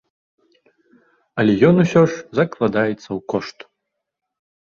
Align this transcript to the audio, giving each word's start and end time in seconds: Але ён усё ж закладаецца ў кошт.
Але 1.43 1.53
ён 1.67 1.75
усё 1.83 2.01
ж 2.09 2.39
закладаецца 2.39 3.05
ў 3.05 3.19
кошт. 3.35 3.57